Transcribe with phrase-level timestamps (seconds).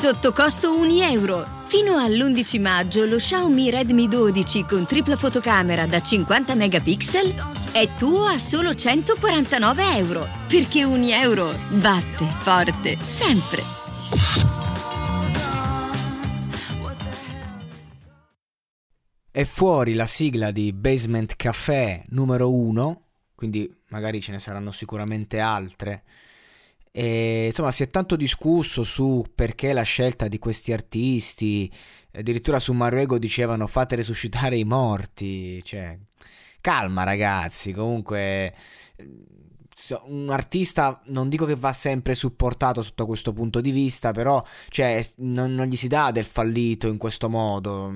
[0.00, 1.46] Sotto costo 1 euro.
[1.66, 8.24] Fino all'11 maggio lo Xiaomi Redmi 12 con tripla fotocamera da 50 megapixel è tuo
[8.24, 10.26] a solo 149 euro.
[10.48, 13.60] Perché 1 euro batte forte sempre.
[19.30, 23.02] È fuori la sigla di Basement Café numero 1,
[23.34, 26.04] quindi magari ce ne saranno sicuramente altre.
[26.92, 31.70] E, insomma, si è tanto discusso su perché la scelta di questi artisti,
[32.12, 35.98] addirittura su Maruego dicevano fate resuscitare i morti, cioè
[36.60, 38.54] calma ragazzi, comunque
[40.04, 45.04] un artista non dico che va sempre supportato sotto questo punto di vista, però cioè,
[45.16, 47.94] non, non, gli si dà del fallito in questo modo.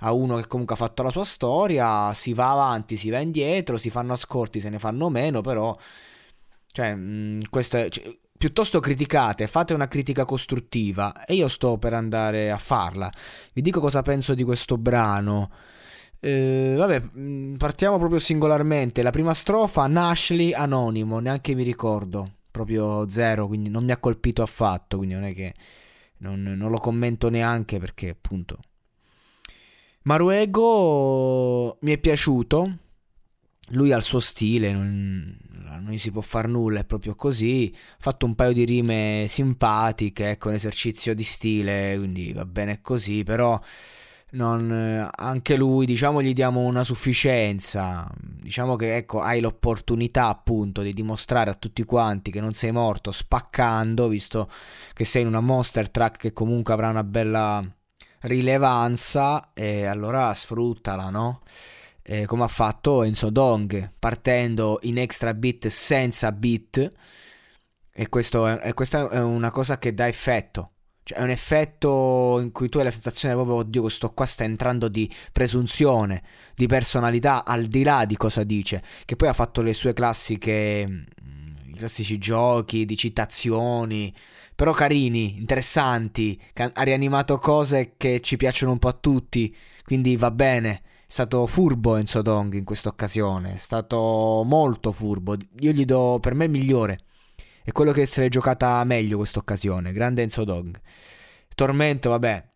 [0.00, 3.76] A uno che comunque ha fatto la sua storia, si va avanti, si va indietro,
[3.76, 5.76] si fanno ascolti, se ne fanno meno, però
[6.72, 8.10] cioè, mh, questo è, cioè,
[8.42, 13.08] piuttosto criticate, fate una critica costruttiva e io sto per andare a farla.
[13.52, 15.48] Vi dico cosa penso di questo brano.
[16.18, 19.02] Eh, vabbè, mm, partiamo proprio singolarmente.
[19.02, 24.42] La prima strofa, Nashley anonimo, neanche mi ricordo, proprio zero, quindi non mi ha colpito
[24.42, 25.54] affatto, quindi non è che
[26.16, 28.58] non, non lo commento neanche perché appunto...
[30.02, 32.78] Maruego mi è piaciuto,
[33.68, 35.36] lui ha il suo stile, non,
[35.80, 37.72] non si può far nulla, è proprio così.
[37.74, 42.80] Ha fatto un paio di rime simpatiche, ecco, un esercizio di stile, quindi va bene
[42.80, 43.58] così, però
[44.32, 48.10] non, anche lui, diciamo, gli diamo una sufficienza.
[48.18, 53.12] Diciamo che ecco, hai l'opportunità appunto di dimostrare a tutti quanti che non sei morto
[53.12, 54.50] spaccando, visto
[54.92, 57.64] che sei in una monster track che comunque avrà una bella
[58.20, 61.40] rilevanza, e allora sfruttala, no?
[62.02, 66.88] E come ha fatto Enzo Dong, partendo in extra beat senza beat.
[67.94, 70.72] E, questo è, e questa è una cosa che dà effetto
[71.04, 74.44] cioè è un effetto in cui tu hai la sensazione proprio, oddio, questo qua sta
[74.44, 76.22] entrando di presunzione,
[76.54, 78.82] di personalità, al di là di cosa dice.
[79.04, 84.14] Che poi ha fatto le sue classiche, mm, i classici giochi di citazioni,
[84.54, 89.54] però carini, interessanti, ha rianimato cose che ci piacciono un po' a tutti,
[89.84, 90.82] quindi va bene.
[91.12, 95.36] Stato furbo Enzo Dong in questa occasione, è stato molto furbo.
[95.58, 97.00] Io gli do per me il migliore
[97.62, 99.92] è quello che se l'è giocata meglio questa occasione.
[99.92, 100.80] Grande Enzo Dog.
[101.54, 102.48] Tormento, vabbè,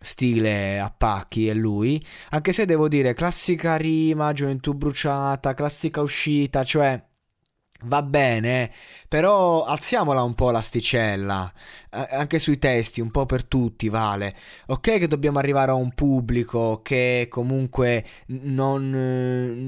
[0.00, 2.02] stile a pacchi è lui.
[2.30, 7.07] Anche se devo dire, classica rima, gioventù bruciata, classica uscita, cioè
[7.84, 8.72] Va bene,
[9.06, 11.52] però alziamola un po' l'asticella,
[11.90, 14.34] anche sui testi, un po' per tutti vale.
[14.66, 18.90] Ok che dobbiamo arrivare a un pubblico che comunque non,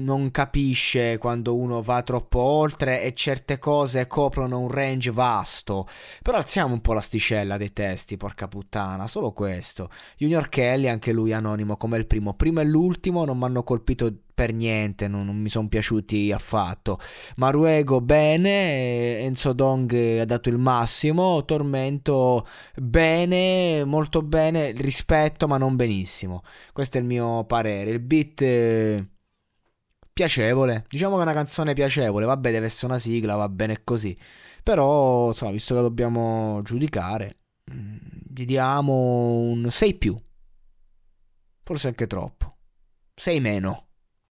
[0.03, 5.87] non capisce quando uno va troppo oltre e certe cose coprono un range vasto,
[6.21, 9.89] però alziamo un po' l'asticella dei testi, porca puttana, solo questo.
[10.17, 14.13] Junior Kelly, anche lui anonimo come il primo, primo e l'ultimo non mi hanno colpito
[14.41, 16.97] per niente, non, non mi sono piaciuti affatto.
[17.35, 25.75] Maruego bene, Enzo Dong ha dato il massimo, Tormento bene, molto bene, rispetto ma non
[25.75, 26.41] benissimo.
[26.73, 27.91] Questo è il mio parere.
[27.91, 29.07] Il beat eh,
[30.11, 34.17] piacevole, diciamo che è una canzone piacevole, vabbè deve essere una sigla, va bene così.
[34.63, 37.41] Però, insomma, visto che dobbiamo giudicare,
[37.71, 37.97] mm,
[38.33, 38.93] gli diamo
[39.37, 40.19] un 6 più.
[41.63, 42.57] Forse anche troppo.
[43.13, 43.90] 6 meno.